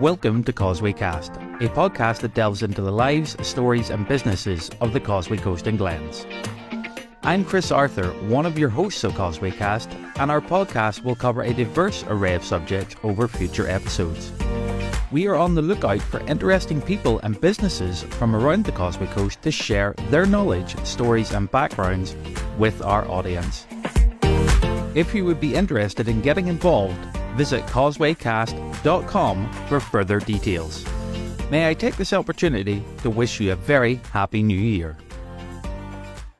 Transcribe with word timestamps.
Welcome 0.00 0.44
to 0.44 0.52
Causeway 0.52 0.92
Cast, 0.92 1.36
a 1.36 1.70
podcast 1.70 2.20
that 2.20 2.34
delves 2.34 2.62
into 2.62 2.82
the 2.82 2.92
lives, 2.92 3.34
stories, 3.40 3.88
and 3.88 4.06
businesses 4.06 4.70
of 4.82 4.92
the 4.92 5.00
Causeway 5.00 5.38
Coast 5.38 5.66
and 5.66 5.78
Glens. 5.78 6.26
I'm 7.22 7.46
Chris 7.46 7.72
Arthur, 7.72 8.08
one 8.28 8.44
of 8.44 8.58
your 8.58 8.68
hosts 8.68 9.04
of 9.04 9.14
Causeway 9.14 9.52
Cast, 9.52 9.90
and 10.16 10.30
our 10.30 10.42
podcast 10.42 11.02
will 11.02 11.14
cover 11.14 11.40
a 11.40 11.54
diverse 11.54 12.04
array 12.08 12.34
of 12.34 12.44
subjects 12.44 12.94
over 13.04 13.26
future 13.26 13.66
episodes. 13.66 14.32
We 15.10 15.28
are 15.28 15.36
on 15.36 15.54
the 15.54 15.62
lookout 15.62 16.02
for 16.02 16.20
interesting 16.26 16.82
people 16.82 17.18
and 17.20 17.40
businesses 17.40 18.02
from 18.02 18.36
around 18.36 18.66
the 18.66 18.72
Causeway 18.72 19.06
Coast 19.06 19.40
to 19.42 19.50
share 19.50 19.94
their 20.10 20.26
knowledge, 20.26 20.76
stories, 20.84 21.32
and 21.32 21.50
backgrounds 21.50 22.14
with 22.58 22.82
our 22.82 23.08
audience. 23.08 23.66
If 24.94 25.14
you 25.14 25.24
would 25.24 25.40
be 25.40 25.54
interested 25.54 26.06
in 26.06 26.20
getting 26.20 26.48
involved, 26.48 27.15
visit 27.36 27.64
causewaycast.com 27.66 29.52
for 29.68 29.80
further 29.80 30.20
details. 30.20 30.84
May 31.50 31.68
I 31.68 31.74
take 31.74 31.96
this 31.96 32.12
opportunity 32.12 32.82
to 33.02 33.10
wish 33.10 33.38
you 33.38 33.52
a 33.52 33.56
very 33.56 34.00
happy 34.12 34.42
new 34.42 34.58
year. 34.58 34.96